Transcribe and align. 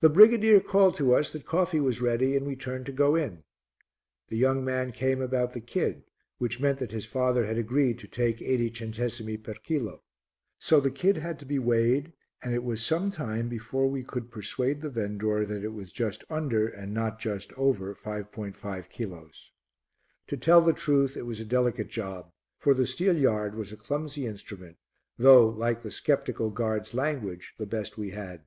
The 0.00 0.08
brigadier 0.10 0.58
called 0.58 0.96
to 0.96 1.14
us 1.14 1.32
that 1.32 1.44
coffee 1.46 1.78
was 1.78 2.00
ready 2.02 2.36
and 2.36 2.44
we 2.44 2.56
turned 2.56 2.86
to 2.86 2.92
go 2.92 3.14
in. 3.14 3.44
The 4.26 4.36
young 4.36 4.64
man 4.64 4.90
came 4.90 5.20
about 5.22 5.52
the 5.52 5.60
kid, 5.60 6.02
which 6.38 6.58
meant 6.58 6.80
that 6.80 6.90
his 6.90 7.06
father 7.06 7.46
had 7.46 7.56
agreed 7.56 8.00
to 8.00 8.08
take 8.08 8.42
80 8.42 8.70
centesimi 8.72 9.36
per 9.40 9.54
kilo. 9.54 10.02
So 10.58 10.80
the 10.80 10.90
kid 10.90 11.18
had 11.18 11.38
to 11.38 11.44
be 11.44 11.60
weighed 11.60 12.12
and 12.42 12.52
it 12.52 12.64
was 12.64 12.82
some 12.82 13.10
time 13.12 13.48
before 13.48 13.86
we 13.88 14.02
could 14.02 14.28
persuade 14.32 14.80
the 14.82 14.90
vendor 14.90 15.44
that 15.46 15.62
it 15.62 15.72
was 15.72 15.92
just 15.92 16.24
under 16.28 16.66
and 16.66 16.92
not 16.92 17.20
just 17.20 17.52
over 17.52 17.94
5.5 17.94 18.88
kilos. 18.90 19.52
To 20.26 20.36
tell 20.36 20.62
the 20.62 20.72
truth, 20.72 21.16
it 21.16 21.26
was 21.26 21.38
a 21.38 21.44
delicate 21.44 21.86
job, 21.90 22.32
for 22.58 22.74
the 22.74 22.88
steelyard 22.88 23.54
was 23.54 23.70
a 23.70 23.76
clumsy 23.76 24.26
instrument, 24.26 24.78
though, 25.16 25.48
like 25.48 25.84
the 25.84 25.92
sceptical 25.92 26.50
guard's 26.50 26.92
language, 26.92 27.54
the 27.56 27.66
best 27.66 27.96
we 27.96 28.10
had. 28.10 28.42